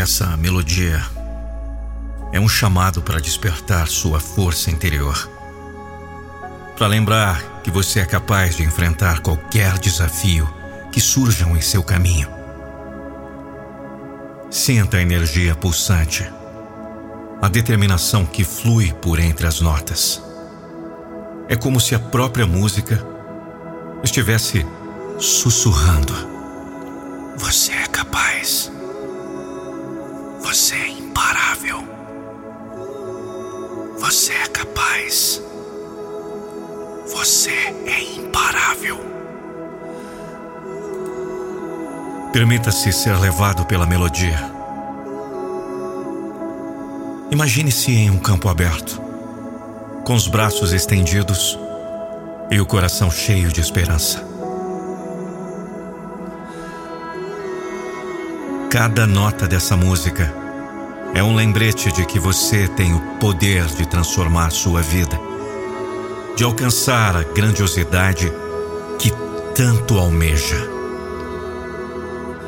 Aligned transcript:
Essa 0.00 0.34
melodia 0.34 0.98
é 2.32 2.40
um 2.40 2.48
chamado 2.48 3.02
para 3.02 3.20
despertar 3.20 3.86
sua 3.86 4.18
força 4.18 4.70
interior. 4.70 5.28
Para 6.74 6.86
lembrar 6.86 7.60
que 7.62 7.70
você 7.70 8.00
é 8.00 8.06
capaz 8.06 8.56
de 8.56 8.62
enfrentar 8.62 9.20
qualquer 9.20 9.78
desafio 9.78 10.48
que 10.90 11.02
surjam 11.02 11.54
em 11.54 11.60
seu 11.60 11.82
caminho. 11.82 12.30
Sinta 14.50 14.96
a 14.96 15.02
energia 15.02 15.54
pulsante, 15.54 16.26
a 17.42 17.48
determinação 17.48 18.24
que 18.24 18.42
flui 18.42 18.94
por 19.02 19.20
entre 19.20 19.46
as 19.46 19.60
notas. 19.60 20.22
É 21.46 21.54
como 21.54 21.78
se 21.78 21.94
a 21.94 21.98
própria 21.98 22.46
música 22.46 23.06
estivesse 24.02 24.64
sussurrando: 25.18 26.14
Você 27.36 27.72
é 27.72 27.86
capaz. 27.86 28.72
Você 30.50 30.74
é 30.74 30.88
imparável. 30.88 31.78
Você 34.00 34.32
é 34.32 34.48
capaz. 34.48 35.40
Você 37.06 37.52
é 37.86 38.02
imparável. 38.18 38.98
Permita-se 42.32 42.92
ser 42.92 43.16
levado 43.20 43.64
pela 43.64 43.86
melodia. 43.86 44.40
Imagine-se 47.30 47.92
em 47.92 48.10
um 48.10 48.18
campo 48.18 48.48
aberto, 48.48 49.00
com 50.04 50.14
os 50.14 50.26
braços 50.26 50.72
estendidos 50.72 51.56
e 52.50 52.60
o 52.60 52.66
coração 52.66 53.08
cheio 53.08 53.52
de 53.52 53.60
esperança. 53.60 54.28
Cada 58.68 59.06
nota 59.06 59.46
dessa 59.46 59.76
música 59.76 60.39
é 61.14 61.22
um 61.22 61.34
lembrete 61.34 61.90
de 61.92 62.04
que 62.06 62.18
você 62.18 62.68
tem 62.68 62.94
o 62.94 63.00
poder 63.18 63.66
de 63.66 63.86
transformar 63.86 64.50
sua 64.50 64.80
vida, 64.80 65.20
de 66.36 66.44
alcançar 66.44 67.16
a 67.16 67.22
grandiosidade 67.22 68.32
que 68.98 69.12
tanto 69.54 69.98
almeja. 69.98 70.68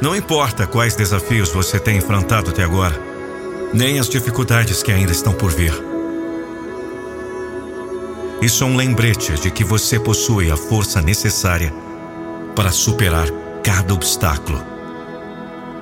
Não 0.01 0.15
importa 0.15 0.67
quais 0.67 0.95
desafios 0.95 1.51
você 1.51 1.79
tem 1.79 1.97
enfrentado 1.97 2.51
até 2.51 2.63
agora, 2.63 2.99
nem 3.73 3.99
as 3.99 4.09
dificuldades 4.09 4.83
que 4.83 4.93
ainda 4.93 5.13
estão 5.13 5.33
por 5.33 5.51
vir. 5.51 5.75
Isso 8.41 8.65
é 8.65 8.67
um 8.67 8.77
lembrete 8.77 9.35
de 9.35 9.51
que 9.51 9.63
você 9.63 9.99
possui 9.99 10.51
a 10.51 10.57
força 10.57 11.01
necessária 11.01 11.73
para 12.55 12.73
superar 12.73 13.29
cada 13.63 13.95
obstáculo 13.95 14.72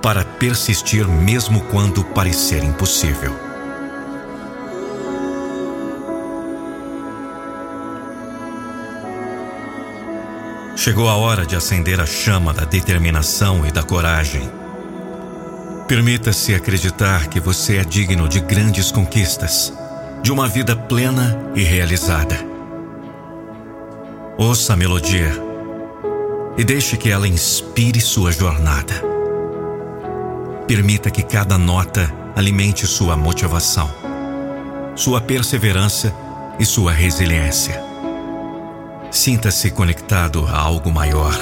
para 0.02 0.24
persistir 0.24 1.06
mesmo 1.06 1.60
quando 1.62 2.02
parecer 2.02 2.64
impossível. 2.64 3.50
Chegou 10.76 11.10
a 11.10 11.16
hora 11.16 11.44
de 11.44 11.54
acender 11.54 12.00
a 12.00 12.06
chama 12.06 12.54
da 12.54 12.64
determinação 12.64 13.66
e 13.66 13.70
da 13.70 13.82
coragem. 13.82 14.50
Permita-se 15.86 16.54
acreditar 16.54 17.26
que 17.26 17.38
você 17.38 17.76
é 17.76 17.84
digno 17.84 18.26
de 18.26 18.40
grandes 18.40 18.90
conquistas, 18.90 19.74
de 20.22 20.32
uma 20.32 20.48
vida 20.48 20.74
plena 20.74 21.38
e 21.54 21.62
realizada. 21.62 22.38
Ouça 24.38 24.72
a 24.72 24.76
melodia 24.76 25.32
e 26.56 26.64
deixe 26.64 26.96
que 26.96 27.10
ela 27.10 27.28
inspire 27.28 28.00
sua 28.00 28.32
jornada. 28.32 29.19
Permita 30.70 31.10
que 31.10 31.24
cada 31.24 31.58
nota 31.58 32.08
alimente 32.36 32.86
sua 32.86 33.16
motivação, 33.16 33.90
sua 34.94 35.20
perseverança 35.20 36.14
e 36.60 36.64
sua 36.64 36.92
resiliência. 36.92 37.82
Sinta-se 39.10 39.72
conectado 39.72 40.46
a 40.46 40.56
algo 40.56 40.92
maior, 40.92 41.34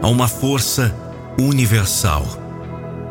a 0.00 0.06
uma 0.06 0.28
força 0.28 0.94
universal 1.40 2.24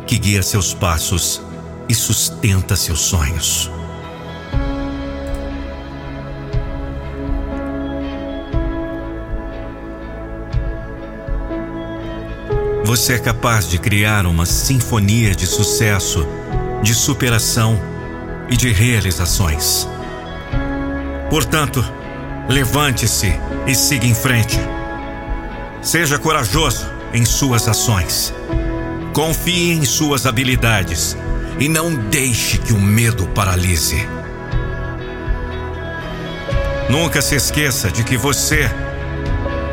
que 0.07 0.17
guia 0.17 0.41
seus 0.41 0.73
passos 0.73 1.41
e 1.89 1.93
sustenta 1.93 2.77
seus 2.77 3.01
sonhos. 3.01 3.69
Você 12.89 13.13
é 13.13 13.19
capaz 13.19 13.69
de 13.69 13.77
criar 13.77 14.25
uma 14.25 14.47
sinfonia 14.47 15.35
de 15.35 15.45
sucesso, 15.45 16.27
de 16.81 16.95
superação 16.95 17.79
e 18.49 18.57
de 18.57 18.71
realizações. 18.71 19.87
Portanto, 21.29 21.85
levante-se 22.47 23.31
e 23.67 23.75
siga 23.75 24.07
em 24.07 24.15
frente. 24.15 24.57
Seja 25.83 26.17
corajoso 26.17 26.89
em 27.13 27.25
suas 27.25 27.67
ações. 27.67 28.33
Confie 29.13 29.73
em 29.73 29.85
suas 29.85 30.25
habilidades 30.25 31.15
e 31.59 31.69
não 31.69 31.93
deixe 31.93 32.57
que 32.57 32.73
o 32.73 32.81
medo 32.81 33.27
paralise. 33.27 34.03
Nunca 36.89 37.21
se 37.21 37.35
esqueça 37.35 37.91
de 37.91 38.03
que 38.03 38.17
você 38.17 38.67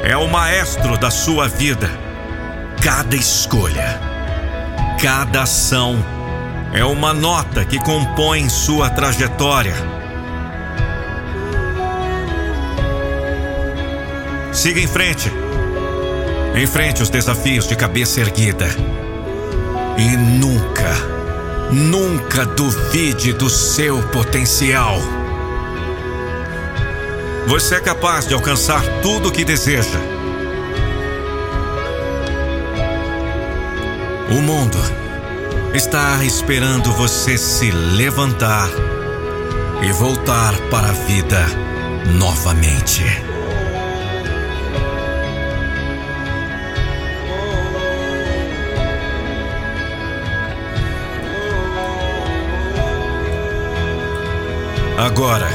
é 0.02 0.14
o 0.18 0.28
maestro 0.28 0.98
da 0.98 1.10
sua 1.10 1.48
vida 1.48 2.04
Cada 2.86 3.16
escolha, 3.16 4.00
cada 5.02 5.42
ação 5.42 5.96
é 6.72 6.84
uma 6.84 7.12
nota 7.12 7.64
que 7.64 7.80
compõe 7.80 8.48
sua 8.48 8.88
trajetória. 8.88 9.74
Siga 14.52 14.78
em 14.78 14.86
frente. 14.86 15.32
Enfrente 16.54 17.02
os 17.02 17.10
desafios 17.10 17.66
de 17.66 17.74
cabeça 17.74 18.20
erguida. 18.20 18.68
E 19.98 20.16
nunca, 20.16 20.94
nunca 21.72 22.46
duvide 22.46 23.32
do 23.32 23.50
seu 23.50 24.00
potencial. 24.10 25.00
Você 27.48 27.74
é 27.74 27.80
capaz 27.80 28.28
de 28.28 28.34
alcançar 28.34 28.80
tudo 29.02 29.30
o 29.30 29.32
que 29.32 29.44
deseja 29.44 30.15
O 34.28 34.42
mundo 34.42 34.78
está 35.72 36.24
esperando 36.24 36.92
você 36.92 37.38
se 37.38 37.70
levantar 37.70 38.68
e 39.82 39.92
voltar 39.92 40.58
para 40.68 40.88
a 40.88 40.92
vida 40.92 41.46
novamente. 42.18 43.04
Agora 54.98 55.48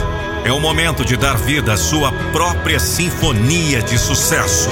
é 0.46 0.52
o 0.54 0.62
momento 0.62 1.04
de 1.04 1.18
dar 1.18 1.36
vida 1.36 1.74
à 1.74 1.78
sua 1.78 2.14
própria 2.32 2.80
sinfonia 2.80 3.82
de 3.82 3.98
sucesso. 3.98 4.70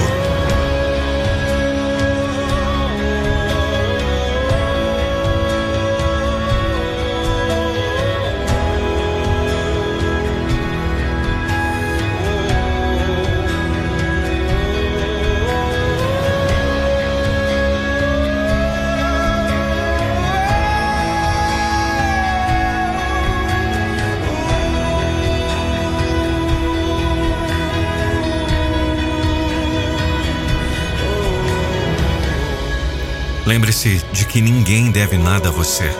Lembre-se 33.50 34.00
de 34.12 34.26
que 34.26 34.40
ninguém 34.40 34.92
deve 34.92 35.18
nada 35.18 35.48
a 35.48 35.50
você. 35.50 35.90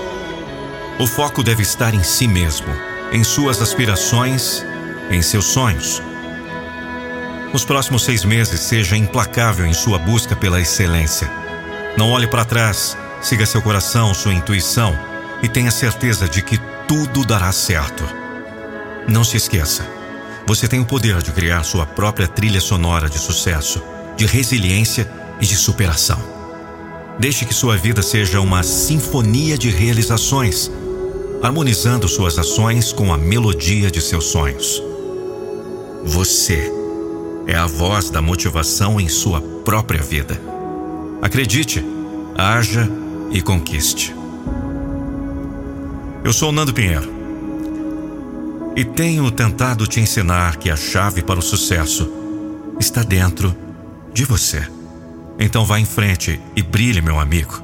O 1.00 1.06
foco 1.08 1.42
deve 1.42 1.62
estar 1.62 1.92
em 1.92 2.02
si 2.04 2.28
mesmo, 2.28 2.68
em 3.10 3.24
suas 3.24 3.60
aspirações, 3.60 4.64
em 5.10 5.20
seus 5.20 5.46
sonhos. 5.46 6.00
Nos 7.52 7.64
próximos 7.64 8.04
seis 8.04 8.24
meses, 8.24 8.60
seja 8.60 8.96
implacável 8.96 9.66
em 9.66 9.72
sua 9.72 9.98
busca 9.98 10.36
pela 10.36 10.60
excelência. 10.60 11.28
Não 11.98 12.12
olhe 12.12 12.28
para 12.28 12.44
trás, 12.44 12.96
siga 13.20 13.44
seu 13.44 13.60
coração, 13.60 14.14
sua 14.14 14.32
intuição 14.32 14.96
e 15.42 15.48
tenha 15.48 15.72
certeza 15.72 16.28
de 16.28 16.42
que 16.42 16.56
tudo 16.86 17.24
dará 17.24 17.50
certo. 17.50 18.04
Não 19.08 19.24
se 19.24 19.36
esqueça, 19.36 19.84
você 20.46 20.68
tem 20.68 20.78
o 20.78 20.86
poder 20.86 21.20
de 21.20 21.32
criar 21.32 21.64
sua 21.64 21.84
própria 21.84 22.28
trilha 22.28 22.60
sonora 22.60 23.10
de 23.10 23.18
sucesso, 23.18 23.82
de 24.16 24.24
resiliência 24.24 25.10
e 25.40 25.46
de 25.46 25.56
superação. 25.56 26.39
Deixe 27.20 27.44
que 27.44 27.52
sua 27.52 27.76
vida 27.76 28.00
seja 28.00 28.40
uma 28.40 28.62
sinfonia 28.62 29.58
de 29.58 29.68
realizações, 29.68 30.70
harmonizando 31.42 32.08
suas 32.08 32.38
ações 32.38 32.94
com 32.94 33.12
a 33.12 33.18
melodia 33.18 33.90
de 33.90 34.00
seus 34.00 34.24
sonhos. 34.24 34.82
Você 36.02 36.72
é 37.46 37.54
a 37.54 37.66
voz 37.66 38.08
da 38.08 38.22
motivação 38.22 38.98
em 38.98 39.06
sua 39.06 39.38
própria 39.38 40.00
vida. 40.00 40.40
Acredite, 41.20 41.84
haja 42.38 42.88
e 43.30 43.42
conquiste. 43.42 44.14
Eu 46.24 46.32
sou 46.32 46.50
Nando 46.50 46.72
Pinheiro 46.72 47.12
e 48.74 48.82
tenho 48.82 49.30
tentado 49.30 49.86
te 49.86 50.00
ensinar 50.00 50.56
que 50.56 50.70
a 50.70 50.76
chave 50.76 51.22
para 51.22 51.38
o 51.38 51.42
sucesso 51.42 52.10
está 52.78 53.02
dentro 53.02 53.54
de 54.10 54.24
você. 54.24 54.79
Então 55.42 55.64
vá 55.64 55.80
em 55.80 55.86
frente 55.86 56.38
e 56.54 56.62
brilhe, 56.62 57.00
meu 57.00 57.18
amigo. 57.18 57.62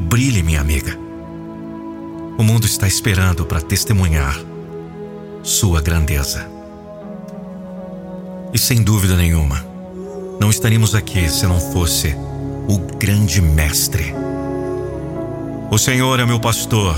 Brilhe, 0.00 0.42
minha 0.42 0.62
amiga. 0.62 0.98
O 2.38 2.42
mundo 2.42 2.64
está 2.64 2.88
esperando 2.88 3.44
para 3.44 3.60
testemunhar 3.60 4.34
sua 5.42 5.82
grandeza. 5.82 6.50
E 8.54 8.58
sem 8.58 8.82
dúvida 8.82 9.14
nenhuma, 9.14 9.62
não 10.40 10.48
estaríamos 10.48 10.94
aqui 10.94 11.28
se 11.28 11.46
não 11.46 11.60
fosse 11.60 12.16
o 12.66 12.78
grande 12.96 13.42
mestre. 13.42 14.14
O 15.70 15.76
Senhor 15.76 16.18
é 16.18 16.24
meu 16.24 16.40
pastor 16.40 16.96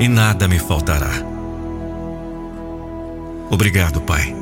e 0.00 0.08
nada 0.08 0.48
me 0.48 0.58
faltará. 0.58 1.12
Obrigado, 3.50 4.00
Pai, 4.00 4.34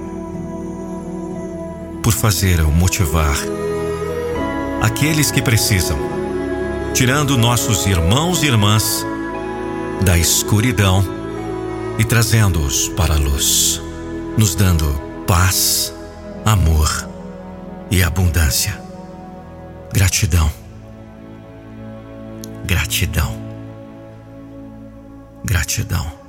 por 2.03 2.15
fazer 2.15 2.61
eu 2.61 2.71
motivar 2.71 3.37
aqueles 4.81 5.31
que 5.31 5.43
precisam, 5.43 5.99
tirando 6.95 7.37
nossos 7.37 7.87
irmãos 7.87 8.43
e 8.43 8.47
irmãs 8.47 9.05
da 10.03 10.17
escuridão 10.17 11.05
e 11.99 12.05
trazendo-os 12.05 12.89
para 12.89 13.15
a 13.15 13.19
luz, 13.19 13.81
nos 14.37 14.55
dando 14.55 14.87
paz, 15.27 15.93
amor 16.45 17.09
e 17.91 18.03
abundância. 18.03 18.81
Gratidão. 19.93 20.51
Gratidão. 22.65 23.37
Gratidão. 25.45 26.28